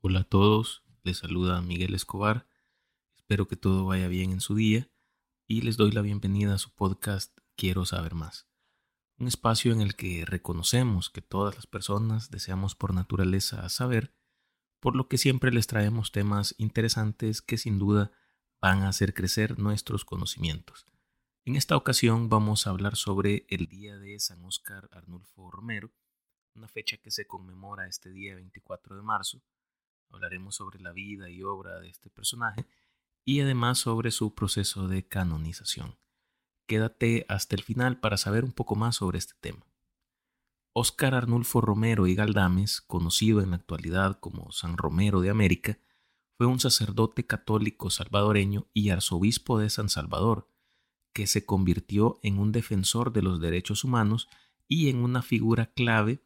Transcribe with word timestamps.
Hola 0.00 0.20
a 0.20 0.24
todos, 0.24 0.84
les 1.02 1.18
saluda 1.18 1.60
Miguel 1.60 1.92
Escobar. 1.92 2.46
Espero 3.16 3.48
que 3.48 3.56
todo 3.56 3.84
vaya 3.84 4.06
bien 4.06 4.30
en 4.30 4.40
su 4.40 4.54
día 4.54 4.88
y 5.48 5.62
les 5.62 5.76
doy 5.76 5.90
la 5.90 6.02
bienvenida 6.02 6.54
a 6.54 6.58
su 6.58 6.72
podcast 6.72 7.36
Quiero 7.56 7.84
saber 7.84 8.14
más. 8.14 8.46
Un 9.18 9.26
espacio 9.26 9.72
en 9.72 9.80
el 9.80 9.96
que 9.96 10.24
reconocemos 10.24 11.10
que 11.10 11.20
todas 11.20 11.56
las 11.56 11.66
personas 11.66 12.30
deseamos 12.30 12.76
por 12.76 12.94
naturaleza 12.94 13.68
saber, 13.68 14.14
por 14.78 14.94
lo 14.94 15.08
que 15.08 15.18
siempre 15.18 15.50
les 15.50 15.66
traemos 15.66 16.12
temas 16.12 16.54
interesantes 16.58 17.42
que 17.42 17.58
sin 17.58 17.80
duda 17.80 18.12
van 18.60 18.82
a 18.82 18.90
hacer 18.90 19.14
crecer 19.14 19.58
nuestros 19.58 20.04
conocimientos. 20.04 20.86
En 21.44 21.56
esta 21.56 21.76
ocasión 21.76 22.28
vamos 22.28 22.68
a 22.68 22.70
hablar 22.70 22.94
sobre 22.94 23.46
el 23.48 23.66
Día 23.66 23.98
de 23.98 24.20
San 24.20 24.44
Óscar 24.44 24.88
Arnulfo 24.92 25.50
Romero, 25.50 25.90
una 26.54 26.68
fecha 26.68 26.98
que 26.98 27.10
se 27.10 27.26
conmemora 27.26 27.88
este 27.88 28.12
día 28.12 28.36
24 28.36 28.94
de 28.94 29.02
marzo. 29.02 29.42
Hablaremos 30.10 30.56
sobre 30.56 30.80
la 30.80 30.92
vida 30.92 31.30
y 31.30 31.42
obra 31.42 31.80
de 31.80 31.88
este 31.88 32.10
personaje 32.10 32.66
y 33.24 33.40
además 33.40 33.78
sobre 33.78 34.10
su 34.10 34.34
proceso 34.34 34.88
de 34.88 35.06
canonización. 35.06 35.98
Quédate 36.66 37.26
hasta 37.28 37.56
el 37.56 37.62
final 37.62 38.00
para 38.00 38.16
saber 38.16 38.44
un 38.44 38.52
poco 38.52 38.74
más 38.74 38.96
sobre 38.96 39.18
este 39.18 39.34
tema. 39.40 39.66
Óscar 40.72 41.14
Arnulfo 41.14 41.60
Romero 41.60 42.06
y 42.06 42.14
Galdames, 42.14 42.80
conocido 42.80 43.40
en 43.40 43.50
la 43.50 43.56
actualidad 43.56 44.20
como 44.20 44.52
San 44.52 44.76
Romero 44.76 45.20
de 45.20 45.30
América, 45.30 45.78
fue 46.36 46.46
un 46.46 46.60
sacerdote 46.60 47.26
católico 47.26 47.90
salvadoreño 47.90 48.68
y 48.72 48.90
arzobispo 48.90 49.58
de 49.58 49.70
San 49.70 49.88
Salvador, 49.88 50.48
que 51.12 51.26
se 51.26 51.44
convirtió 51.44 52.20
en 52.22 52.38
un 52.38 52.52
defensor 52.52 53.12
de 53.12 53.22
los 53.22 53.40
derechos 53.40 53.82
humanos 53.82 54.28
y 54.68 54.88
en 54.88 54.98
una 55.02 55.22
figura 55.22 55.66
clave 55.66 56.22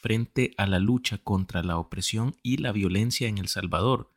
frente 0.00 0.52
a 0.56 0.66
la 0.66 0.78
lucha 0.78 1.18
contra 1.18 1.62
la 1.62 1.78
opresión 1.78 2.36
y 2.42 2.56
la 2.56 2.72
violencia 2.72 3.28
en 3.28 3.38
El 3.38 3.48
Salvador, 3.48 4.12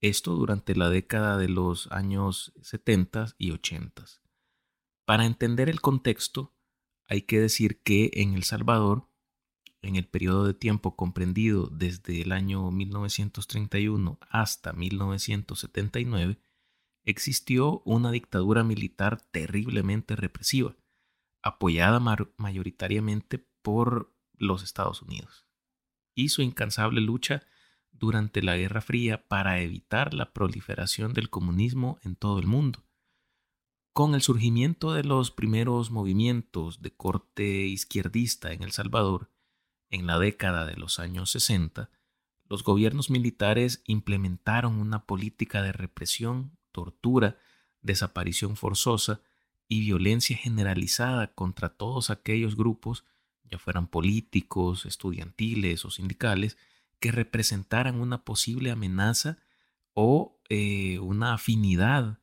esto 0.00 0.34
durante 0.34 0.74
la 0.74 0.90
década 0.90 1.38
de 1.38 1.48
los 1.48 1.90
años 1.92 2.52
70 2.60 3.34
y 3.38 3.52
80. 3.52 4.04
Para 5.04 5.24
entender 5.24 5.68
el 5.68 5.80
contexto, 5.80 6.52
hay 7.06 7.22
que 7.22 7.40
decir 7.40 7.82
que 7.82 8.10
en 8.14 8.34
El 8.34 8.42
Salvador, 8.42 9.08
en 9.80 9.96
el 9.96 10.06
periodo 10.06 10.44
de 10.44 10.54
tiempo 10.54 10.96
comprendido 10.96 11.68
desde 11.70 12.22
el 12.22 12.32
año 12.32 12.70
1931 12.70 14.18
hasta 14.28 14.72
1979, 14.72 16.38
existió 17.04 17.80
una 17.84 18.10
dictadura 18.10 18.64
militar 18.64 19.20
terriblemente 19.30 20.16
represiva, 20.16 20.76
apoyada 21.42 22.00
mayoritariamente 22.36 23.38
por 23.62 24.12
los 24.42 24.62
Estados 24.62 25.02
Unidos 25.02 25.46
y 26.14 26.28
su 26.28 26.42
incansable 26.42 27.00
lucha 27.00 27.42
durante 27.90 28.42
la 28.42 28.56
Guerra 28.56 28.80
Fría 28.80 29.26
para 29.28 29.60
evitar 29.60 30.14
la 30.14 30.32
proliferación 30.32 31.14
del 31.14 31.30
comunismo 31.30 31.98
en 32.02 32.16
todo 32.16 32.38
el 32.38 32.46
mundo. 32.46 32.84
Con 33.92 34.14
el 34.14 34.22
surgimiento 34.22 34.92
de 34.92 35.04
los 35.04 35.30
primeros 35.30 35.90
movimientos 35.90 36.80
de 36.82 36.94
corte 36.94 37.66
izquierdista 37.66 38.52
en 38.52 38.62
El 38.62 38.72
Salvador, 38.72 39.30
en 39.90 40.06
la 40.06 40.18
década 40.18 40.64
de 40.64 40.76
los 40.76 40.98
años 40.98 41.30
60, 41.30 41.90
los 42.48 42.64
gobiernos 42.64 43.10
militares 43.10 43.82
implementaron 43.86 44.80
una 44.80 45.06
política 45.06 45.62
de 45.62 45.72
represión, 45.72 46.56
tortura, 46.72 47.38
desaparición 47.82 48.56
forzosa 48.56 49.20
y 49.68 49.80
violencia 49.80 50.36
generalizada 50.36 51.32
contra 51.34 51.68
todos 51.68 52.10
aquellos 52.10 52.56
grupos 52.56 53.04
ya 53.52 53.58
fueran 53.58 53.86
políticos, 53.86 54.86
estudiantiles 54.86 55.84
o 55.84 55.90
sindicales, 55.90 56.56
que 56.98 57.12
representaran 57.12 58.00
una 58.00 58.24
posible 58.24 58.70
amenaza 58.70 59.38
o 59.92 60.40
eh, 60.48 60.98
una 61.00 61.34
afinidad 61.34 62.18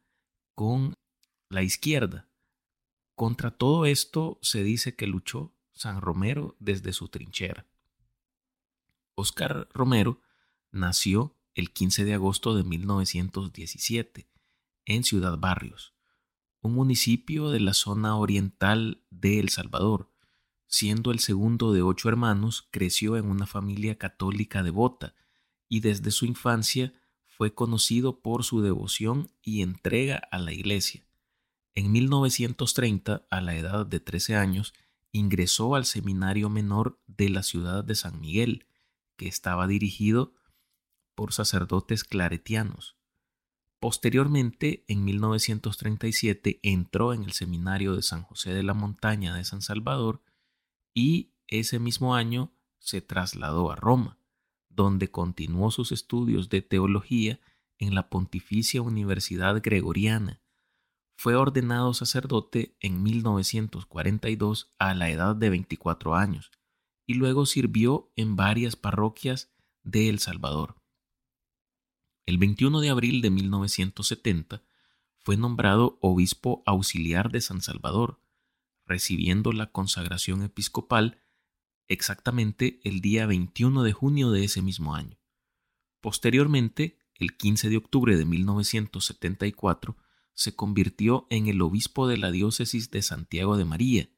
con 0.56 0.96
la 1.50 1.62
izquierda. 1.62 2.28
Contra 3.16 3.52
todo 3.52 3.86
esto 3.86 4.40
se 4.42 4.64
dice 4.64 4.96
que 4.96 5.06
luchó 5.06 5.54
San 5.74 6.02
Romero 6.02 6.56
desde 6.60 6.94
su 6.94 7.10
trinchera. 7.10 7.68
Oscar 9.16 9.68
Romero 9.74 10.22
nació 10.72 11.38
el 11.54 11.72
15 11.72 12.06
de 12.06 12.14
agosto 12.16 12.56
de 12.56 12.64
1917 12.64 14.30
en 14.86 15.04
Ciudad 15.04 15.38
Barrios, 15.38 15.94
un 16.62 16.74
municipio 16.74 17.50
de 17.50 17.60
la 17.60 17.74
zona 17.74 18.16
oriental 18.18 19.04
de 19.10 19.40
El 19.40 19.50
Salvador, 19.50 20.10
Siendo 20.72 21.10
el 21.12 21.18
segundo 21.18 21.74
de 21.74 21.82
ocho 21.82 22.10
hermanos, 22.10 22.68
creció 22.70 23.18
en 23.18 23.26
una 23.26 23.48
familia 23.48 23.98
católica 23.98 24.62
devota 24.62 25.16
y 25.68 25.80
desde 25.80 26.12
su 26.12 26.28
infancia 26.28 26.94
fue 27.26 27.56
conocido 27.56 28.22
por 28.22 28.44
su 28.44 28.62
devoción 28.62 29.32
y 29.42 29.64
entrega 29.64 30.22
a 30.32 30.38
la 30.38 30.54
Iglesia. 30.54 31.08
En 31.74 31.92
1930, 31.92 33.26
a 33.32 33.42
la 33.42 33.56
edad 33.56 33.88
de 33.88 34.00
13 34.00 34.36
años, 34.36 34.76
ingresó 35.12 35.74
al 35.74 35.86
seminario 35.86 36.50
menor 36.52 37.02
de 37.08 37.30
la 37.30 37.42
ciudad 37.42 37.84
de 37.84 37.96
San 37.96 38.22
Miguel, 38.22 38.68
que 39.18 39.28
estaba 39.28 39.66
dirigido 39.66 40.36
por 41.16 41.34
sacerdotes 41.34 42.04
claretianos. 42.04 42.96
Posteriormente, 43.80 44.86
en 44.88 45.04
1937, 45.04 46.60
entró 46.62 47.14
en 47.14 47.24
el 47.24 47.32
seminario 47.32 47.96
de 47.96 48.04
San 48.04 48.22
José 48.22 48.54
de 48.54 48.62
la 48.62 48.76
Montaña 48.76 49.34
de 49.34 49.46
San 49.46 49.64
Salvador 49.64 50.22
y 51.00 51.32
ese 51.48 51.80
mismo 51.80 52.14
año 52.14 52.52
se 52.78 53.00
trasladó 53.00 53.72
a 53.72 53.78
Roma, 53.78 54.20
donde 54.68 55.10
continuó 55.10 55.72
sus 55.72 55.94
estudios 55.94 56.50
de 56.50 56.62
teología 56.62 57.40
en 57.78 57.96
la 57.96 58.10
Pontificia 58.10 58.82
Universidad 58.82 59.62
Gregoriana. 59.64 60.42
Fue 61.16 61.36
ordenado 61.36 61.94
sacerdote 61.94 62.76
en 62.82 63.02
1942 63.02 64.74
a 64.78 64.94
la 64.94 65.10
edad 65.10 65.38
de 65.38 65.50
24 65.50 66.16
años 66.16 66.52
y 67.06 67.14
luego 67.14 67.46
sirvió 67.46 68.12
en 68.18 68.36
varias 68.36 68.76
parroquias 68.76 69.54
de 69.84 70.10
El 70.10 70.20
Salvador. 70.20 70.76
El 72.26 72.38
21 72.38 72.82
de 72.82 72.90
abril 72.90 73.22
de 73.22 73.30
1970 73.30 74.64
fue 75.24 75.38
nombrado 75.38 75.98
obispo 76.02 76.62
auxiliar 76.66 77.32
de 77.32 77.40
San 77.40 77.62
Salvador, 77.62 78.20
recibiendo 78.90 79.54
la 79.54 79.72
consagración 79.72 80.42
episcopal 80.42 81.22
exactamente 81.88 82.82
el 82.84 83.00
día 83.02 83.26
21 83.26 83.84
de 83.84 83.94
junio 83.94 84.32
de 84.32 84.44
ese 84.44 84.62
mismo 84.62 84.96
año. 84.96 85.18
Posteriormente, 86.02 87.00
el 87.16 87.38
15 87.38 87.70
de 87.70 87.78
octubre 87.78 88.18
de 88.18 88.26
1974, 88.26 89.96
se 90.34 90.56
convirtió 90.56 91.28
en 91.30 91.48
el 91.48 91.62
obispo 91.62 92.08
de 92.08 92.18
la 92.18 92.32
diócesis 92.32 92.92
de 92.92 93.02
Santiago 93.02 93.58
de 93.58 93.66
María, 93.66 94.10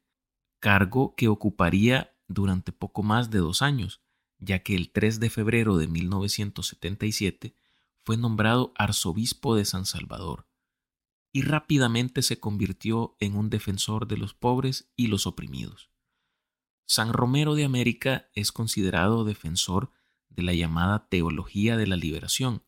cargo 0.60 1.16
que 1.16 1.28
ocuparía 1.28 2.16
durante 2.28 2.72
poco 2.72 3.04
más 3.04 3.32
de 3.32 3.40
dos 3.40 3.62
años, 3.62 4.02
ya 4.38 4.60
que 4.60 4.76
el 4.76 4.92
3 4.92 5.20
de 5.20 5.30
febrero 5.30 5.78
de 5.78 5.88
1977 5.88 7.56
fue 8.04 8.18
nombrado 8.18 8.72
arzobispo 8.76 9.56
de 9.56 9.66
San 9.66 9.86
Salvador 9.86 10.51
y 11.32 11.44
rápidamente 11.44 12.22
se 12.22 12.40
convirtió 12.40 13.16
en 13.20 13.36
un 13.36 13.50
defensor 13.50 14.08
de 14.08 14.18
los 14.18 14.34
pobres 14.34 14.92
y 14.96 15.08
los 15.08 15.28
oprimidos. 15.28 15.90
San 16.86 17.14
Romero 17.14 17.56
de 17.56 17.64
América 17.64 18.30
es 18.34 18.52
considerado 18.52 19.24
defensor 19.24 19.92
de 20.30 20.44
la 20.44 20.54
llamada 20.54 21.08
teología 21.08 21.78
de 21.78 21.88
la 21.88 21.96
liberación, 21.96 22.64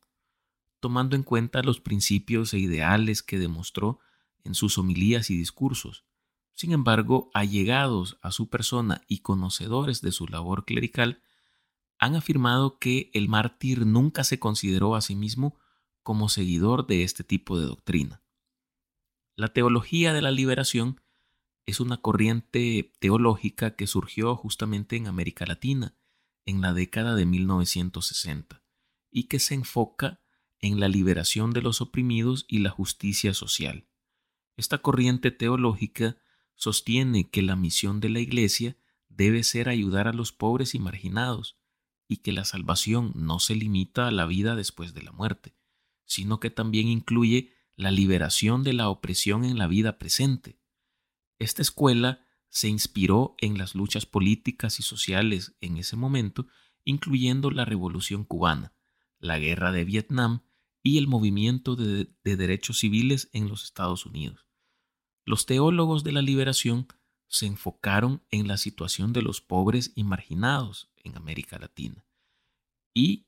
tomando 0.79 1.15
en 1.15 1.23
cuenta 1.23 1.61
los 1.61 1.81
principios 1.81 2.53
e 2.53 2.59
ideales 2.59 3.21
que 3.21 3.39
demostró 3.39 3.99
en 4.43 4.55
sus 4.55 4.77
homilías 4.77 5.29
y 5.29 5.37
discursos. 5.37 6.05
Sin 6.53 6.71
embargo, 6.71 7.31
allegados 7.33 8.17
a 8.21 8.31
su 8.31 8.49
persona 8.49 9.01
y 9.07 9.19
conocedores 9.19 10.01
de 10.01 10.11
su 10.11 10.27
labor 10.27 10.65
clerical, 10.65 11.21
han 11.99 12.15
afirmado 12.15 12.79
que 12.79 13.09
el 13.13 13.29
mártir 13.29 13.85
nunca 13.85 14.23
se 14.23 14.39
consideró 14.39 14.95
a 14.95 15.01
sí 15.01 15.15
mismo 15.15 15.57
como 16.01 16.27
seguidor 16.27 16.85
de 16.85 17.03
este 17.03 17.23
tipo 17.23 17.57
de 17.57 17.65
doctrina. 17.65 18.22
La 19.35 19.47
teología 19.47 20.13
de 20.13 20.21
la 20.21 20.31
liberación 20.31 21.01
es 21.65 21.79
una 21.79 21.97
corriente 21.97 22.93
teológica 22.99 23.75
que 23.75 23.87
surgió 23.87 24.35
justamente 24.35 24.95
en 24.95 25.07
América 25.07 25.45
Latina 25.45 25.95
en 26.45 26.61
la 26.61 26.73
década 26.73 27.15
de 27.15 27.25
1960 27.25 28.63
y 29.09 29.23
que 29.23 29.39
se 29.39 29.55
enfoca 29.55 30.21
en 30.59 30.79
la 30.79 30.87
liberación 30.87 31.51
de 31.51 31.61
los 31.61 31.81
oprimidos 31.81 32.45
y 32.47 32.59
la 32.59 32.69
justicia 32.69 33.33
social. 33.33 33.87
Esta 34.55 34.77
corriente 34.77 35.31
teológica 35.31 36.17
sostiene 36.55 37.29
que 37.29 37.41
la 37.41 37.55
misión 37.55 37.99
de 37.99 38.09
la 38.09 38.19
Iglesia 38.19 38.77
debe 39.09 39.43
ser 39.43 39.67
ayudar 39.67 40.07
a 40.07 40.13
los 40.13 40.31
pobres 40.31 40.75
y 40.75 40.79
marginados, 40.79 41.57
y 42.07 42.17
que 42.17 42.33
la 42.33 42.45
salvación 42.45 43.11
no 43.15 43.39
se 43.39 43.55
limita 43.55 44.07
a 44.07 44.11
la 44.11 44.25
vida 44.25 44.55
después 44.55 44.93
de 44.93 45.01
la 45.01 45.11
muerte, 45.11 45.55
sino 46.05 46.39
que 46.39 46.49
también 46.49 46.87
incluye 46.87 47.53
la 47.75 47.91
liberación 47.91 48.63
de 48.63 48.73
la 48.73 48.89
opresión 48.89 49.45
en 49.45 49.57
la 49.57 49.67
vida 49.67 49.97
presente. 49.97 50.59
Esta 51.39 51.61
escuela 51.61 52.25
se 52.49 52.69
inspiró 52.69 53.35
en 53.39 53.57
las 53.57 53.73
luchas 53.73 54.05
políticas 54.05 54.79
y 54.79 54.83
sociales 54.83 55.55
en 55.59 55.77
ese 55.77 55.95
momento, 55.95 56.47
incluyendo 56.85 57.49
la 57.49 57.65
Revolución 57.65 58.25
cubana, 58.25 58.73
la 59.19 59.39
guerra 59.39 59.71
de 59.71 59.85
Vietnam 59.85 60.43
y 60.83 60.97
el 60.97 61.07
movimiento 61.07 61.75
de, 61.75 62.09
derechos 62.23 62.79
civiles 62.79 63.29
en 63.31 63.47
los 63.47 63.63
Estados 63.63 64.05
Unidos. 64.05 64.45
Los 65.25 65.45
teólogos 65.45 66.03
de 66.03 66.11
la 66.11 66.21
liberación 66.21 66.87
se 67.27 67.47
enfocaron 67.47 68.21
en 68.29 68.47
la 68.47 68.57
situación 68.57 69.13
de 69.13 69.23
los 69.23 69.41
pobres 69.41 69.93
y 69.95 70.03
marginados 70.03 70.91
en 70.97 71.15
América 71.17 71.57
Latina 71.57 72.05
y 72.93 73.25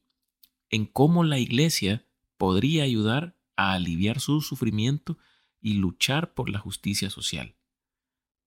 en 0.69 0.85
cómo 0.85 1.23
la 1.23 1.39
Iglesia 1.39 2.05
podría 2.37 2.83
ayudar 2.83 3.34
a 3.55 3.73
aliviar 3.73 4.19
su 4.19 4.41
sufrimiento 4.41 5.17
y 5.61 5.73
luchar 5.73 6.33
por 6.33 6.49
la 6.49 6.59
justicia 6.59 7.09
social. 7.09 7.55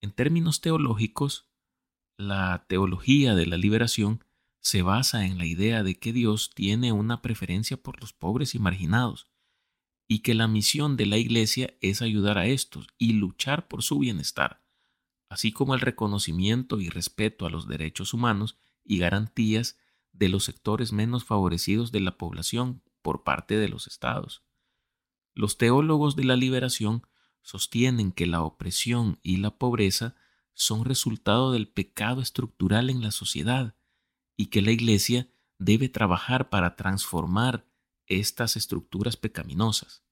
En 0.01 0.13
términos 0.13 0.61
teológicos, 0.61 1.49
la 2.17 2.67
teología 2.69 3.35
de 3.35 3.47
la 3.47 3.57
liberación 3.57 4.25
se 4.61 4.83
basa 4.83 5.25
en 5.25 5.39
la 5.39 5.47
idea 5.47 5.83
de 5.83 5.99
que 5.99 6.13
Dios 6.13 6.51
tiene 6.55 6.93
una 6.93 7.23
preferencia 7.23 7.77
por 7.77 8.01
los 8.01 8.13
pobres 8.13 8.55
y 8.55 8.59
marginados, 8.59 9.31
y 10.09 10.21
que 10.21 10.35
la 10.35 10.49
misión 10.49 10.97
de 10.97 11.07
la 11.07 11.19
Iglesia 11.19 11.75
es 11.81 12.03
ayudar 12.03 12.39
a 12.39 12.47
estos 12.47 12.89
y 12.97 13.13
luchar 13.13 13.69
por 13.69 13.83
su 13.83 13.99
bienestar, 13.99 14.63
así 15.29 15.53
como 15.53 15.75
el 15.75 15.81
reconocimiento 15.81 16.81
y 16.81 16.89
respeto 16.89 17.47
a 17.47 17.51
los 17.51 17.69
derechos 17.69 18.15
humanos 18.15 18.59
y 18.85 18.99
garantías 18.99 19.79
de 20.13 20.29
los 20.29 20.45
sectores 20.45 20.93
menos 20.93 21.25
favorecidos 21.25 21.93
de 21.93 22.01
la 22.01 22.17
población 22.17 22.83
por 23.03 23.23
parte 23.23 23.57
de 23.57 23.69
los 23.69 23.87
estados. 23.87 24.43
Los 25.35 25.59
teólogos 25.59 26.17
de 26.17 26.25
la 26.25 26.37
liberación 26.37 27.07
sostienen 27.43 28.13
que 28.13 28.27
la 28.27 28.43
opresión 28.43 29.19
y 29.23 29.39
la 29.39 29.57
pobreza 29.57 30.17
son 30.55 30.85
resultado 30.85 31.53
del 31.53 31.69
pecado 31.69 32.21
estructural 32.21 32.91
en 32.91 33.01
la 33.01 33.11
sociedad 33.11 33.75
y 34.37 34.47
que 34.47 34.61
la 34.61 34.73
Iglesia 34.73 35.29
debe 35.59 35.89
trabajar 35.89 36.49
para 36.49 36.77
transformar 36.77 37.67
estas 38.07 38.57
estructuras 38.57 39.17
pecaminosas. 39.17 40.03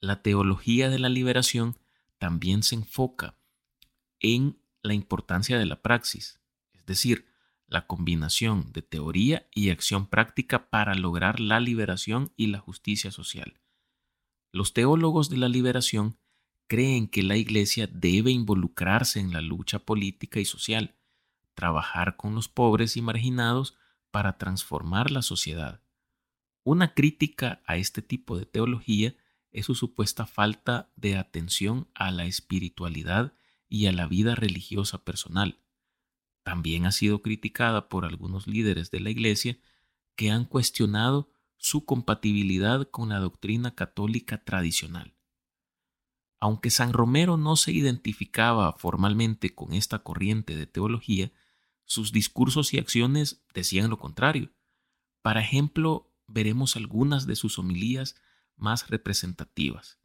La 0.00 0.22
teología 0.22 0.90
de 0.90 0.98
la 0.98 1.08
liberación 1.08 1.78
también 2.18 2.62
se 2.62 2.74
enfoca 2.74 3.36
en 4.20 4.58
la 4.82 4.94
importancia 4.94 5.58
de 5.58 5.66
la 5.66 5.82
praxis, 5.82 6.40
es 6.72 6.86
decir, 6.86 7.26
la 7.66 7.86
combinación 7.86 8.72
de 8.72 8.82
teoría 8.82 9.48
y 9.54 9.70
acción 9.70 10.06
práctica 10.06 10.70
para 10.70 10.94
lograr 10.94 11.40
la 11.40 11.60
liberación 11.60 12.32
y 12.36 12.46
la 12.46 12.60
justicia 12.60 13.10
social. 13.10 13.60
Los 14.58 14.72
teólogos 14.72 15.30
de 15.30 15.36
la 15.36 15.48
liberación 15.48 16.18
creen 16.66 17.06
que 17.06 17.22
la 17.22 17.36
Iglesia 17.36 17.86
debe 17.86 18.32
involucrarse 18.32 19.20
en 19.20 19.32
la 19.32 19.40
lucha 19.40 19.78
política 19.78 20.40
y 20.40 20.44
social, 20.44 20.96
trabajar 21.54 22.16
con 22.16 22.34
los 22.34 22.48
pobres 22.48 22.96
y 22.96 23.00
marginados 23.00 23.76
para 24.10 24.36
transformar 24.36 25.12
la 25.12 25.22
sociedad. 25.22 25.80
Una 26.64 26.92
crítica 26.92 27.62
a 27.66 27.76
este 27.76 28.02
tipo 28.02 28.36
de 28.36 28.46
teología 28.46 29.14
es 29.52 29.66
su 29.66 29.76
supuesta 29.76 30.26
falta 30.26 30.90
de 30.96 31.16
atención 31.16 31.86
a 31.94 32.10
la 32.10 32.24
espiritualidad 32.24 33.34
y 33.68 33.86
a 33.86 33.92
la 33.92 34.08
vida 34.08 34.34
religiosa 34.34 35.04
personal. 35.04 35.60
También 36.42 36.84
ha 36.84 36.90
sido 36.90 37.22
criticada 37.22 37.88
por 37.88 38.04
algunos 38.04 38.48
líderes 38.48 38.90
de 38.90 38.98
la 38.98 39.10
Iglesia 39.10 39.56
que 40.16 40.32
han 40.32 40.46
cuestionado 40.46 41.30
su 41.58 41.84
compatibilidad 41.84 42.88
con 42.88 43.10
la 43.10 43.18
doctrina 43.18 43.74
católica 43.74 44.42
tradicional. 44.44 45.14
Aunque 46.40 46.70
San 46.70 46.92
Romero 46.92 47.36
no 47.36 47.56
se 47.56 47.72
identificaba 47.72 48.72
formalmente 48.74 49.54
con 49.54 49.74
esta 49.74 49.98
corriente 49.98 50.56
de 50.56 50.66
teología, 50.66 51.32
sus 51.84 52.12
discursos 52.12 52.72
y 52.72 52.78
acciones 52.78 53.44
decían 53.52 53.90
lo 53.90 53.98
contrario. 53.98 54.52
Para 55.20 55.40
ejemplo, 55.40 56.14
veremos 56.28 56.76
algunas 56.76 57.26
de 57.26 57.34
sus 57.34 57.58
homilías 57.58 58.14
más 58.56 58.88
representativas. 58.88 59.98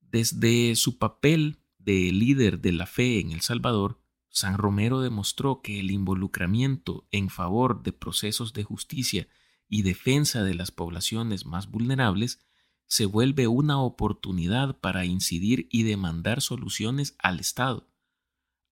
Desde 0.00 0.76
su 0.76 0.98
papel 0.98 1.58
de 1.78 2.12
líder 2.12 2.60
de 2.60 2.72
la 2.72 2.86
fe 2.86 3.20
en 3.20 3.32
El 3.32 3.40
Salvador, 3.40 4.00
San 4.28 4.58
Romero 4.58 5.00
demostró 5.00 5.62
que 5.62 5.80
el 5.80 5.90
involucramiento 5.90 7.08
en 7.10 7.28
favor 7.28 7.82
de 7.82 7.92
procesos 7.92 8.52
de 8.52 8.64
justicia 8.64 9.26
y 9.68 9.82
defensa 9.82 10.42
de 10.44 10.54
las 10.54 10.70
poblaciones 10.70 11.46
más 11.46 11.70
vulnerables 11.70 12.40
se 12.86 13.06
vuelve 13.06 13.48
una 13.48 13.80
oportunidad 13.80 14.78
para 14.78 15.04
incidir 15.04 15.68
y 15.70 15.82
demandar 15.82 16.40
soluciones 16.40 17.16
al 17.18 17.40
Estado. 17.40 17.88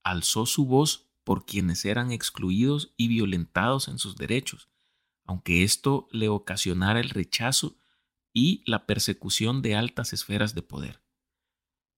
Alzó 0.05 0.46
su 0.46 0.67
voz 0.67 1.08
por 1.25 1.46
quienes 1.46 1.85
eran 1.85 2.12
excluidos 2.12 2.93
y 2.96 3.08
violentados 3.08 3.88
en 3.88 3.99
sus 3.99 4.17
derechos, 4.17 4.69
aunque 5.25 5.64
esto 5.64 6.06
le 6.12 6.29
ocasionara 6.29 7.00
el 7.00 7.11
rechazo 7.11 7.76
y 8.32 8.62
la 8.67 8.87
persecución 8.87 9.62
de 9.62 9.75
altas 9.75 10.12
esferas 10.12 10.55
de 10.55 10.62
poder. 10.62 11.02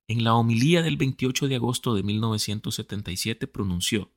En 0.08 0.22
la 0.22 0.34
homilía 0.34 0.82
del 0.82 0.96
28 0.96 1.48
de 1.48 1.56
agosto 1.56 1.94
de 1.94 2.04
1977 2.04 3.46
pronunció, 3.48 4.12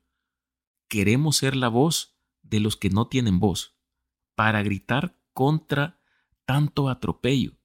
Queremos 0.88 1.36
ser 1.36 1.56
la 1.56 1.68
voz 1.68 2.16
de 2.42 2.60
los 2.60 2.76
que 2.76 2.90
no 2.90 3.08
tienen 3.08 3.40
voz, 3.40 3.79
para 4.40 4.62
gritar 4.62 5.14
contra 5.34 6.00
tanto 6.46 6.88
atropello, 6.88 7.58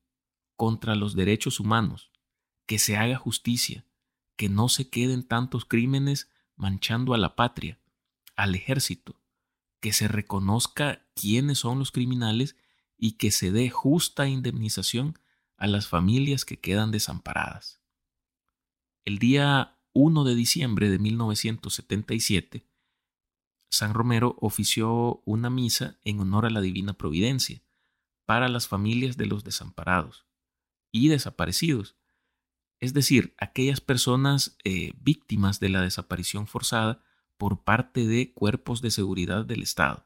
contra 0.58 0.94
los 0.96 1.16
derechos 1.16 1.62
humanos, 1.62 2.12
que 2.66 2.80
se 2.80 2.98
haga 2.98 3.16
justicia, 3.16 3.86
que 4.36 4.50
no 4.50 4.68
se 4.68 4.90
queden 4.90 5.24
tantos 5.24 5.64
crímenes 5.64 6.30
manchando 6.58 7.14
a 7.14 7.18
la 7.18 7.38
patria, 7.38 7.80
al 8.36 8.56
ejército, 8.56 9.22
que 9.80 9.94
se 9.94 10.10
reconozca 10.10 11.08
quiénes 11.16 11.60
son 11.60 11.80
los 11.80 11.94
criminales 11.94 12.58
y 12.98 13.14
que 13.14 13.32
se 13.32 13.52
dé 13.52 13.70
justa 13.70 14.28
indemnización 14.28 15.18
a 15.56 15.68
las 15.68 15.88
familias 15.88 16.44
que 16.44 16.60
quedan 16.60 16.92
desamparadas. 16.92 17.80
El 19.06 19.18
día 19.18 19.80
1 19.94 20.26
de 20.26 20.36
diciembre 20.36 20.90
de 20.90 21.00
1977, 21.00 22.68
San 23.70 23.94
Romero 23.94 24.38
ofició 24.40 25.22
una 25.26 25.50
misa 25.50 26.00
en 26.04 26.20
honor 26.20 26.46
a 26.46 26.50
la 26.50 26.62
Divina 26.62 26.94
Providencia 26.94 27.62
para 28.26 28.50
las 28.50 28.68
familias 28.68 29.18
de 29.18 29.26
los 29.26 29.44
desamparados 29.44 30.26
y 30.92 31.10
desaparecidos, 31.10 31.98
es 32.80 32.94
decir, 32.94 33.34
aquellas 33.38 33.82
personas 33.82 34.58
eh, 34.64 34.94
víctimas 34.98 35.60
de 35.60 35.70
la 35.70 35.82
desaparición 35.82 36.48
forzada 36.48 37.04
por 37.38 37.64
parte 37.64 38.06
de 38.06 38.34
cuerpos 38.34 38.82
de 38.82 38.92
seguridad 38.92 39.46
del 39.46 39.62
Estado. 39.64 40.06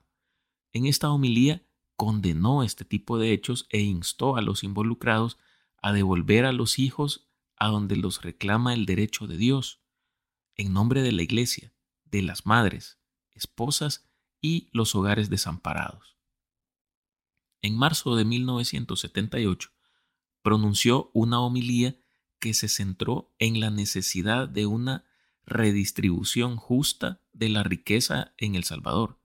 En 0.72 0.86
esta 0.86 1.10
homilía 1.10 1.64
condenó 1.96 2.64
este 2.64 2.86
tipo 2.86 3.18
de 3.18 3.34
hechos 3.34 3.68
e 3.70 3.82
instó 3.82 4.36
a 4.36 4.42
los 4.42 4.64
involucrados 4.64 5.38
a 5.82 5.92
devolver 5.92 6.46
a 6.46 6.52
los 6.52 6.80
hijos 6.80 7.30
a 7.58 7.68
donde 7.68 7.96
los 7.96 8.22
reclama 8.22 8.74
el 8.74 8.86
derecho 8.86 9.28
de 9.28 9.38
Dios, 9.38 9.82
en 10.56 10.74
nombre 10.74 11.02
de 11.02 11.12
la 11.12 11.24
Iglesia, 11.24 11.74
de 12.06 12.22
las 12.22 12.46
madres, 12.46 12.99
esposas 13.40 14.06
y 14.42 14.70
los 14.72 14.94
hogares 14.96 15.30
desamparados. 15.30 16.18
En 17.62 17.78
marzo 17.78 18.16
de 18.16 18.26
1978 18.26 19.70
pronunció 20.42 21.10
una 21.14 21.42
homilía 21.42 21.98
que 22.40 22.54
se 22.54 22.70
centró 22.70 23.34
en 23.40 23.60
la 23.60 23.70
necesidad 23.70 24.48
de 24.48 24.66
una 24.66 25.06
redistribución 25.46 26.56
justa 26.56 27.22
de 27.34 27.50
la 27.50 27.64
riqueza 27.64 28.34
en 28.38 28.56
El 28.56 28.64
Salvador. 28.64 29.20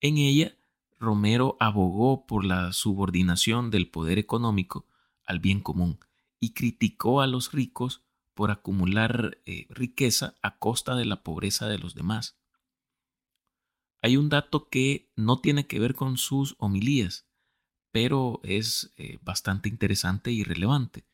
En 0.00 0.18
ella, 0.18 0.56
Romero 0.98 1.56
abogó 1.60 2.26
por 2.26 2.44
la 2.44 2.72
subordinación 2.72 3.70
del 3.70 3.88
poder 3.88 4.18
económico 4.18 4.86
al 5.24 5.40
bien 5.40 5.60
común 5.60 5.98
y 6.40 6.52
criticó 6.52 7.20
a 7.20 7.26
los 7.26 7.52
ricos 7.52 8.02
por 8.34 8.50
acumular 8.50 9.38
eh, 9.46 9.66
riqueza 9.70 10.34
a 10.42 10.58
costa 10.58 10.94
de 10.96 11.04
la 11.04 11.22
pobreza 11.22 11.68
de 11.68 11.78
los 11.78 11.94
demás. 11.94 12.38
Hay 14.02 14.16
un 14.16 14.28
dato 14.28 14.68
que 14.68 15.12
no 15.14 15.40
tiene 15.40 15.68
que 15.68 15.78
ver 15.78 15.94
con 15.94 16.18
sus 16.18 16.56
homilías, 16.58 17.28
pero 17.92 18.40
es 18.42 18.92
eh, 18.96 19.18
bastante 19.22 19.68
interesante 19.68 20.32
y 20.32 20.42
relevante. 20.42 21.06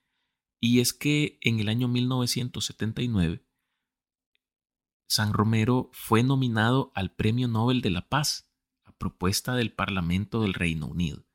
Y 0.59 0.80
es 0.80 0.95
que 0.95 1.38
en 1.42 1.61
el 1.61 1.68
año 1.68 1.87
1979, 1.87 3.45
San 5.07 5.35
Romero 5.35 5.90
fue 5.92 6.23
nominado 6.23 6.90
al 6.95 7.14
Premio 7.14 7.47
Nobel 7.47 7.83
de 7.83 7.90
la 7.90 8.09
Paz 8.09 8.50
a 8.85 8.92
propuesta 8.92 9.54
del 9.54 9.73
Parlamento 9.73 10.40
del 10.40 10.54
Reino 10.54 10.87
Unido. 10.87 11.26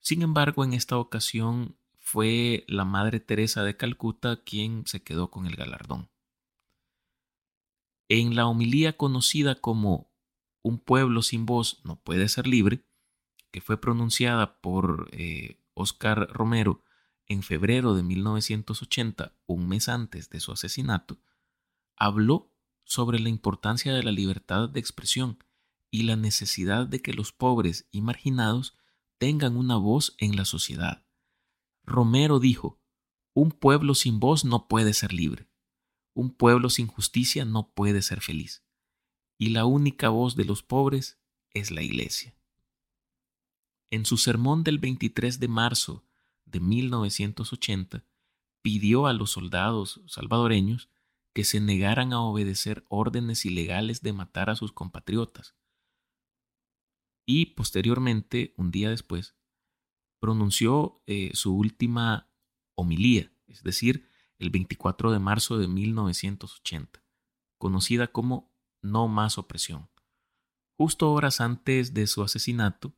Sin 0.00 0.22
embargo, 0.22 0.64
en 0.64 0.72
esta 0.72 0.96
ocasión 0.96 1.78
fue 1.98 2.64
la 2.66 2.86
Madre 2.86 3.20
Teresa 3.20 3.62
de 3.62 3.76
Calcuta 3.76 4.42
quien 4.42 4.86
se 4.86 5.02
quedó 5.02 5.30
con 5.30 5.46
el 5.46 5.54
galardón. 5.54 6.10
En 8.08 8.34
la 8.34 8.46
homilía 8.46 8.96
conocida 8.96 9.60
como 9.60 10.07
Un 10.68 10.78
pueblo 10.78 11.22
sin 11.22 11.46
voz 11.46 11.80
no 11.82 11.98
puede 11.98 12.28
ser 12.28 12.46
libre, 12.46 12.84
que 13.50 13.62
fue 13.62 13.80
pronunciada 13.80 14.60
por 14.60 15.10
Oscar 15.72 16.26
eh, 16.28 16.32
Romero 16.34 16.84
en 17.24 17.42
febrero 17.42 17.94
de 17.94 18.02
1980, 18.02 19.34
un 19.46 19.66
mes 19.66 19.88
antes 19.88 20.28
de 20.28 20.40
su 20.40 20.52
asesinato, 20.52 21.22
habló 21.96 22.52
sobre 22.84 23.18
la 23.18 23.30
importancia 23.30 23.94
de 23.94 24.02
la 24.02 24.12
libertad 24.12 24.68
de 24.68 24.78
expresión 24.78 25.42
y 25.90 26.02
la 26.02 26.16
necesidad 26.16 26.86
de 26.86 27.00
que 27.00 27.14
los 27.14 27.32
pobres 27.32 27.88
y 27.90 28.02
marginados 28.02 28.76
tengan 29.16 29.56
una 29.56 29.76
voz 29.76 30.16
en 30.18 30.36
la 30.36 30.44
sociedad. 30.44 31.02
Romero 31.82 32.40
dijo, 32.40 32.78
un 33.32 33.52
pueblo 33.52 33.94
sin 33.94 34.20
voz 34.20 34.44
no 34.44 34.68
puede 34.68 34.92
ser 34.92 35.14
libre. 35.14 35.48
Un 36.12 36.28
pueblo 36.34 36.68
sin 36.68 36.88
justicia 36.88 37.46
no 37.46 37.72
puede 37.72 38.02
ser 38.02 38.20
feliz. 38.20 38.67
Y 39.38 39.50
la 39.50 39.64
única 39.64 40.08
voz 40.08 40.34
de 40.36 40.44
los 40.44 40.62
pobres 40.62 41.18
es 41.54 41.70
la 41.70 41.82
Iglesia. 41.82 42.34
En 43.90 44.04
su 44.04 44.16
sermón 44.16 44.64
del 44.64 44.78
23 44.78 45.40
de 45.40 45.48
marzo 45.48 46.04
de 46.44 46.60
1980, 46.60 48.04
pidió 48.62 49.06
a 49.06 49.12
los 49.12 49.30
soldados 49.30 50.00
salvadoreños 50.06 50.90
que 51.32 51.44
se 51.44 51.60
negaran 51.60 52.12
a 52.12 52.20
obedecer 52.20 52.84
órdenes 52.88 53.44
ilegales 53.44 54.02
de 54.02 54.12
matar 54.12 54.50
a 54.50 54.56
sus 54.56 54.72
compatriotas. 54.72 55.54
Y 57.24 57.46
posteriormente, 57.46 58.54
un 58.56 58.70
día 58.70 58.90
después, 58.90 59.36
pronunció 60.18 61.02
eh, 61.06 61.30
su 61.34 61.56
última 61.56 62.28
homilía, 62.74 63.30
es 63.46 63.62
decir, 63.62 64.08
el 64.38 64.50
24 64.50 65.12
de 65.12 65.18
marzo 65.18 65.58
de 65.58 65.68
1980, 65.68 67.02
conocida 67.58 68.08
como 68.08 68.52
No 68.82 69.08
más 69.08 69.38
opresión. 69.38 69.88
Justo 70.76 71.12
horas 71.12 71.40
antes 71.40 71.94
de 71.94 72.06
su 72.06 72.22
asesinato, 72.22 72.94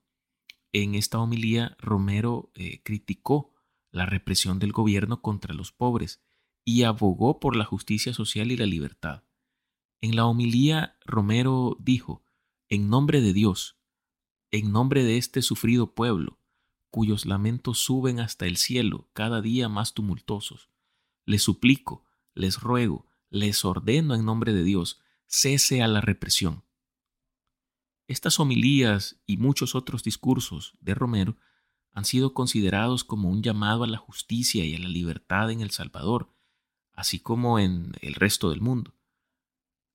en 0.73 0.95
esta 0.95 1.19
homilía, 1.19 1.77
Romero 1.79 2.53
eh, 2.55 2.83
criticó 2.83 3.55
la 3.91 4.07
represión 4.07 4.59
del 4.59 4.73
gobierno 4.73 5.21
contra 5.21 5.55
los 5.55 5.73
pobres 5.73 6.23
y 6.65 6.85
abogó 6.85 7.41
por 7.41 7.57
la 7.57 7.65
justicia 7.65 8.15
social 8.15 8.53
y 8.53 8.57
la 8.57 8.67
libertad. 8.67 9.25
En 10.01 10.15
la 10.15 10.27
homilía, 10.27 10.97
Romero 11.05 11.77
dijo, 11.81 12.23
En 12.69 12.89
nombre 12.89 13.21
de 13.21 13.33
Dios, 13.33 13.79
en 14.51 14.73
nombre 14.73 15.05
de 15.05 15.17
este 15.17 15.43
sufrido 15.43 15.95
pueblo, 15.95 16.39
cuyos 16.91 17.27
lamentos 17.27 17.79
suben 17.79 18.21
hasta 18.21 18.47
el 18.47 18.57
cielo 18.57 19.09
cada 19.13 19.41
día 19.41 19.69
más 19.69 19.95
tumultuosos, 19.95 20.71
les 21.25 21.43
suplico, 21.43 22.05
les 22.35 22.61
ruego, 22.61 23.07
les 23.31 23.65
ordeno 23.65 24.15
en 24.15 24.25
nombre 24.25 24.53
de 24.53 24.65
Dios, 24.65 25.01
cese 25.33 25.81
a 25.81 25.87
la 25.87 26.01
represión. 26.01 26.65
Estas 28.09 28.41
homilías 28.41 29.23
y 29.27 29.37
muchos 29.37 29.77
otros 29.77 30.03
discursos 30.03 30.75
de 30.81 30.93
Romero 30.93 31.37
han 31.93 32.05
sido 32.05 32.35
considerados 32.35 33.05
como 33.05 33.31
un 33.31 33.41
llamado 33.41 33.85
a 33.85 33.87
la 33.87 33.97
justicia 33.97 34.65
y 34.65 34.75
a 34.75 34.79
la 34.81 34.89
libertad 34.89 35.53
en 35.53 35.61
El 35.61 35.71
Salvador, 35.71 36.35
así 36.93 37.21
como 37.21 37.61
en 37.61 37.93
el 38.01 38.15
resto 38.15 38.51
del 38.51 38.61
mundo. 38.61 38.93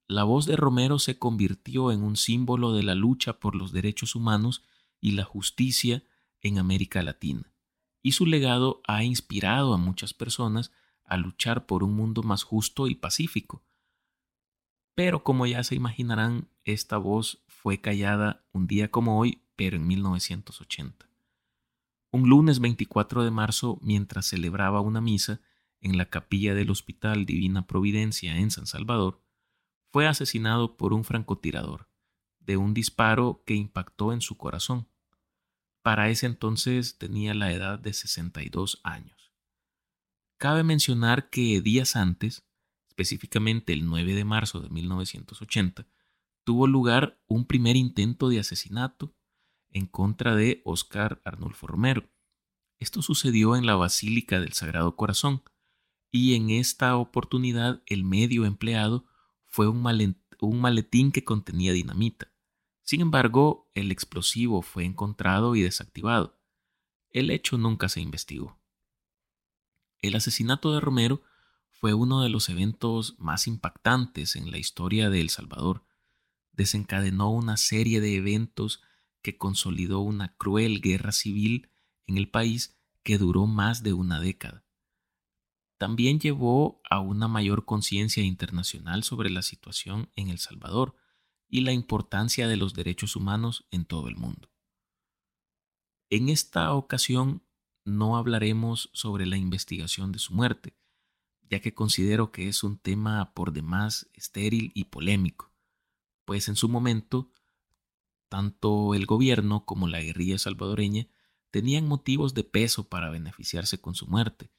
La 0.08 0.24
voz 0.24 0.46
de 0.46 0.56
Romero 0.56 1.00
se 1.00 1.20
convirtió 1.20 1.92
en 1.92 2.02
un 2.02 2.16
símbolo 2.16 2.72
de 2.72 2.84
la 2.84 2.96
lucha 2.96 3.38
por 3.38 3.56
los 3.56 3.74
derechos 3.74 4.16
humanos 4.16 4.64
y 5.02 5.12
la 5.12 5.26
justicia 5.26 6.06
en 6.40 6.60
América 6.60 7.04
Latina, 7.04 7.54
y 8.02 8.14
su 8.14 8.26
legado 8.26 8.82
ha 8.88 9.04
inspirado 9.04 9.74
a 9.74 9.78
muchas 9.78 10.14
personas 10.14 10.72
a 11.04 11.18
luchar 11.18 11.66
por 11.66 11.84
un 11.84 11.94
mundo 11.94 12.24
más 12.24 12.44
justo 12.44 12.88
y 12.88 12.96
pacífico. 12.96 13.66
Pero 14.96 15.24
como 15.24 15.46
ya 15.46 15.64
se 15.64 15.76
imaginarán, 15.76 16.48
esta 16.64 16.98
voz 16.98 17.44
fue 17.48 17.82
callada 17.82 18.46
un 18.54 18.66
día 18.66 18.90
como 18.90 19.20
hoy, 19.20 19.42
pero 19.56 19.76
en 19.76 19.86
1980. 19.86 21.10
Un 22.12 22.30
lunes 22.30 22.60
24 22.60 23.26
de 23.26 23.32
marzo, 23.32 23.78
mientras 23.82 24.28
celebraba 24.28 24.80
una 24.80 25.02
misa 25.02 25.42
en 25.82 25.98
la 25.98 26.06
capilla 26.06 26.56
del 26.56 26.72
Hospital 26.72 27.26
Divina 27.26 27.68
Providencia 27.68 28.38
en 28.38 28.52
San 28.52 28.66
Salvador, 28.66 29.22
fue 29.92 30.08
asesinado 30.08 30.78
por 30.78 30.94
un 30.94 31.04
francotirador, 31.04 31.90
de 32.40 32.56
un 32.56 32.74
disparo 32.74 33.44
que 33.46 33.56
impactó 33.56 34.14
en 34.14 34.22
su 34.22 34.38
corazón. 34.38 34.88
Para 35.82 36.10
ese 36.10 36.26
entonces 36.26 36.98
tenía 36.98 37.34
la 37.34 37.52
edad 37.52 37.80
de 37.80 37.94
62 37.94 38.80
años. 38.84 39.34
Cabe 40.38 40.64
mencionar 40.64 41.30
que 41.30 41.62
días 41.62 41.96
antes, 41.96 42.46
específicamente 42.96 43.74
el 43.74 43.86
9 43.86 44.16
de 44.16 44.24
marzo 44.24 44.62
de 44.62 44.70
1980, 44.70 45.86
tuvo 46.46 46.66
lugar 46.66 47.22
un 47.28 47.46
primer 47.46 47.76
intento 47.76 48.30
de 48.30 48.40
asesinato 48.40 49.14
en 49.70 49.86
contra 49.86 50.34
de 50.34 50.62
Oscar 50.64 51.22
Arnulfo 51.26 51.68
Romero. 51.68 52.10
Esto 52.80 53.02
sucedió 53.02 53.58
en 53.58 53.66
la 53.66 53.76
Basílica 53.76 54.40
del 54.40 54.54
Sagrado 54.54 54.96
Corazón, 54.96 55.44
y 56.10 56.36
en 56.36 56.50
esta 56.50 56.96
oportunidad 56.96 57.84
el 57.88 58.06
medio 58.06 58.46
empleado 58.46 59.06
fue 59.44 59.68
un, 59.68 59.82
maletín 59.82 61.12
que 61.12 61.26
contenía 61.26 61.74
dinamita. 61.74 62.32
Sin 62.82 63.02
embargo, 63.02 63.70
el 63.74 63.92
explosivo 63.92 64.62
fue 64.62 64.86
encontrado 64.86 65.58
y 65.58 65.62
desactivado. 65.62 66.40
El 67.10 67.30
hecho 67.30 67.58
nunca 67.58 67.90
se 67.90 68.00
investigó. 68.00 68.58
El 70.00 70.16
asesinato 70.16 70.74
de 70.74 70.80
Romero 70.80 71.24
fue 71.80 71.94
uno 71.94 72.22
de 72.22 72.30
los 72.30 72.50
eventos 72.50 73.16
más 73.18 73.48
impactantes 73.48 74.36
en 74.36 74.50
la 74.52 74.58
historia 74.58 75.10
de 75.10 75.22
El 75.22 75.30
Salvador, 75.30 75.86
desencadenó 76.54 77.32
una 77.32 77.58
serie 77.58 78.00
de 78.02 78.16
eventos 78.16 78.82
que 79.22 79.38
consolidó 79.38 80.00
una 80.00 80.36
cruel 80.36 80.82
guerra 80.82 81.12
civil 81.12 81.70
en 82.08 82.18
el 82.18 82.30
país 82.30 82.78
que 83.04 83.18
duró 83.18 83.46
más 83.46 83.84
de 83.84 83.94
una 83.94 84.20
década. 84.20 84.66
También 85.78 86.20
llevó 86.20 86.82
a 86.90 87.00
una 87.00 87.28
mayor 87.28 87.66
conciencia 87.66 88.24
internacional 88.24 89.04
sobre 89.04 89.30
la 89.30 89.42
situación 89.42 90.10
en 90.16 90.30
El 90.30 90.40
Salvador 90.40 90.96
y 91.50 91.62
la 91.62 91.74
importancia 91.74 92.48
de 92.48 92.58
los 92.58 92.74
derechos 92.74 93.16
humanos 93.16 93.68
en 93.72 93.86
todo 93.86 94.08
el 94.08 94.16
mundo. 94.16 94.50
En 96.10 96.30
esta 96.30 96.74
ocasión 96.74 97.44
no 97.84 98.18
hablaremos 98.18 98.90
sobre 98.94 99.26
la 99.26 99.38
investigación 99.38 100.12
de 100.12 100.20
su 100.20 100.34
muerte, 100.34 100.78
ya 101.50 101.60
que 101.60 101.74
considero 101.74 102.32
que 102.32 102.48
es 102.48 102.64
un 102.64 102.78
tema 102.78 103.34
por 103.34 103.54
demás 103.54 104.10
estéril 104.14 104.72
y 104.74 104.86
polémico 104.86 105.56
pues 106.26 106.50
en 106.50 106.56
su 106.56 106.68
momento 106.68 107.32
tanto 108.30 108.94
el 108.96 109.06
gobierno 109.06 109.66
como 109.66 109.88
la 109.88 110.02
guerrilla 110.02 110.38
salvadoreña 110.38 111.08
tenían 111.52 111.88
motivos 111.88 112.34
de 112.34 112.44
peso 112.44 112.90
para 112.90 113.10
beneficiarse 113.10 113.80
con 113.80 113.96
su 113.96 114.08
muerte, 114.08 114.52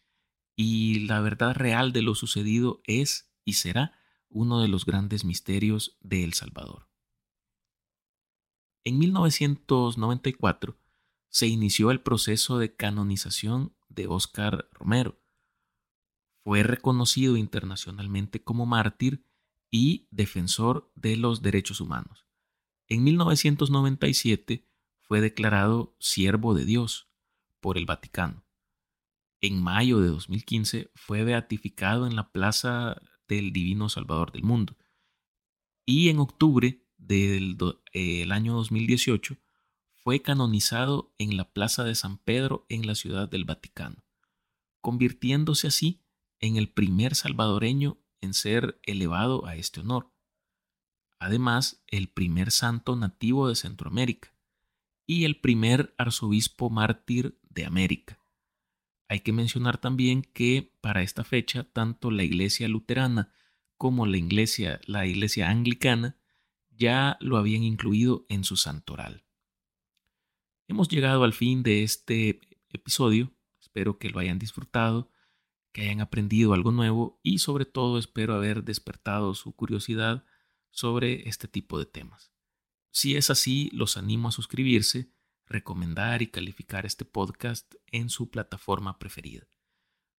y 0.55 1.00
la 1.00 1.21
verdad 1.21 1.55
real 1.55 1.93
de 1.93 2.00
lo 2.00 2.14
sucedido 2.14 2.81
es 2.85 3.31
y 3.45 3.55
será 3.55 3.99
uno 4.31 4.62
de 4.62 4.69
los 4.69 4.87
grandes 4.87 5.25
misterios 5.25 5.99
de 6.00 6.25
El 6.25 6.33
Salvador. 6.33 6.88
En 8.85 8.99
1994 8.99 10.78
se 11.28 11.49
inició 11.49 11.90
el 11.90 12.00
proceso 12.00 12.59
de 12.59 12.75
canonización 12.75 13.76
de 13.88 14.07
Óscar 14.07 14.71
Romero. 14.73 15.21
Fue 16.46 16.62
reconocido 16.62 17.36
internacionalmente 17.36 18.40
como 18.40 18.66
mártir 18.66 19.24
y 19.68 20.06
defensor 20.12 20.92
de 20.94 21.16
los 21.16 21.42
derechos 21.42 21.80
humanos. 21.80 22.24
En 22.86 23.02
1997 23.02 24.64
fue 25.00 25.20
declarado 25.20 25.96
siervo 25.98 26.54
de 26.54 26.64
Dios 26.64 27.08
por 27.58 27.76
el 27.76 27.84
Vaticano. 27.84 28.44
En 29.40 29.60
mayo 29.60 29.98
de 29.98 30.06
2015 30.06 30.92
fue 30.94 31.24
beatificado 31.24 32.06
en 32.06 32.14
la 32.14 32.30
Plaza 32.30 33.02
del 33.26 33.52
Divino 33.52 33.88
Salvador 33.88 34.30
del 34.30 34.44
Mundo. 34.44 34.76
Y 35.84 36.10
en 36.10 36.20
octubre 36.20 36.80
del 36.96 37.58
año 38.30 38.54
2018 38.54 39.36
fue 39.96 40.22
canonizado 40.22 41.12
en 41.18 41.36
la 41.36 41.52
Plaza 41.52 41.82
de 41.82 41.96
San 41.96 42.18
Pedro 42.18 42.66
en 42.68 42.86
la 42.86 42.94
Ciudad 42.94 43.28
del 43.28 43.44
Vaticano, 43.44 44.04
convirtiéndose 44.80 45.66
así 45.66 46.05
en 46.40 46.57
el 46.57 46.69
primer 46.69 47.14
salvadoreño 47.14 47.99
en 48.21 48.35
ser 48.35 48.81
elevado 48.83 49.47
a 49.47 49.57
este 49.57 49.81
honor. 49.81 50.12
Además, 51.19 51.83
el 51.87 52.09
primer 52.09 52.50
santo 52.50 52.97
nativo 52.97 53.49
de 53.49 53.57
Centroamérica 53.57 54.35
y 55.07 55.25
el 55.25 55.40
primer 55.40 55.95
arzobispo 55.99 56.69
mártir 56.69 57.38
de 57.49 57.64
América. 57.64 58.19
Hay 59.09 59.21
que 59.21 59.33
mencionar 59.33 59.78
también 59.78 60.23
que 60.23 60.73
para 60.81 61.02
esta 61.02 61.25
fecha 61.25 61.64
tanto 61.64 62.11
la 62.11 62.25
iglesia 62.25 62.69
luterana 62.69 63.33
como 63.76 64.07
la 64.07 64.16
iglesia, 64.16 64.81
la 64.87 65.07
iglesia 65.07 65.49
anglicana 65.49 66.16
ya 66.71 67.16
lo 67.21 67.37
habían 67.37 67.62
incluido 67.62 68.26
en 68.28 68.45
su 68.45 68.57
santoral. 68.57 69.25
Hemos 70.69 70.88
llegado 70.88 71.23
al 71.25 71.33
fin 71.33 71.62
de 71.62 71.85
este 71.85 72.40
episodio, 72.71 73.33
espero 73.61 73.99
que 73.99 74.11
lo 74.11 74.19
hayan 74.19 74.38
disfrutado 74.38 75.11
que 75.76 75.83
hayan 75.83 76.00
aprendido 76.00 76.54
algo 76.54 76.73
nuevo 76.73 77.21
y 77.23 77.40
sobre 77.40 77.66
todo 77.66 77.99
espero 77.99 78.35
haber 78.35 78.64
despertado 78.64 79.35
su 79.35 79.52
curiosidad 79.52 80.25
sobre 80.71 81.28
este 81.28 81.49
tipo 81.49 81.78
de 81.78 81.85
temas. 81.85 82.33
Si 82.92 83.14
es 83.14 83.28
así, 83.28 83.68
los 83.75 83.99
animo 83.99 84.28
a 84.28 84.33
suscribirse, 84.33 85.12
recomendar 85.45 86.23
y 86.23 86.28
calificar 86.28 86.87
este 86.87 87.04
podcast 87.04 87.75
en 87.88 88.09
su 88.09 88.30
plataforma 88.30 88.99
preferida. 88.99 89.47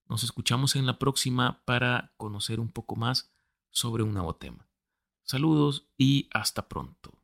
Nos 0.07 0.23
escuchamos 0.23 0.75
en 0.75 0.85
la 0.85 0.99
próxima 0.99 1.63
para 1.65 2.13
conocer 2.17 2.59
un 2.59 2.69
poco 2.69 2.95
más 2.95 3.31
sobre 3.71 4.03
un 4.03 4.13
nuevo 4.13 4.35
tema. 4.35 4.69
Saludos 5.23 5.87
y 5.97 6.29
hasta 6.33 6.67
pronto. 6.69 7.17